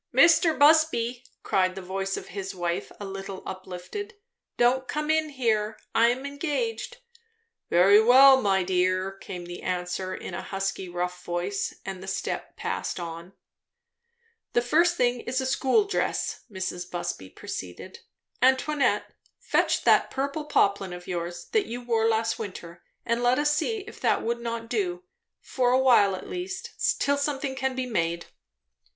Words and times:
"Mr. 0.11 0.57
Busby" 0.57 1.23
cried 1.43 1.75
the 1.75 1.81
voice 1.83 2.17
of 2.17 2.29
his 2.29 2.55
wife, 2.55 2.91
a 2.99 3.05
little 3.05 3.43
uplifted, 3.45 4.15
"don't 4.57 4.87
come 4.87 5.11
in 5.11 5.29
here 5.29 5.77
I 5.93 6.07
am 6.07 6.25
engaged." 6.25 6.97
"Very 7.69 8.01
well, 8.03 8.41
my 8.41 8.63
dear," 8.63 9.11
came 9.11 9.45
answer 9.61 10.15
in 10.15 10.33
a 10.33 10.41
husky, 10.41 10.89
rough 10.89 11.23
voice, 11.23 11.75
and 11.85 12.01
the 12.01 12.07
step 12.07 12.57
passed 12.57 12.99
on. 12.99 13.33
"The 14.53 14.63
first 14.63 14.97
thing 14.97 15.19
is 15.19 15.39
a 15.39 15.45
school 15.45 15.83
dress," 15.83 16.45
Mrs. 16.51 16.89
Busby 16.89 17.29
proceeded. 17.29 17.99
"Antoinette, 18.41 19.13
fetch 19.37 19.83
that 19.83 20.09
purple 20.09 20.45
poplin 20.45 20.93
of 20.93 21.05
yours, 21.07 21.45
that 21.51 21.67
you 21.67 21.79
wore 21.79 22.07
last 22.07 22.39
winter, 22.39 22.81
and 23.05 23.21
let 23.21 23.37
us 23.37 23.55
see 23.55 23.81
if 23.81 23.99
that 24.01 24.23
would 24.23 24.39
not 24.39 24.67
do, 24.67 25.03
for 25.41 25.69
a 25.71 25.77
while 25.79 26.15
at 26.15 26.27
least, 26.27 26.99
till 26.99 27.17
something 27.17 27.53
can 27.53 27.75
be 27.75 27.85
made." 27.85 28.25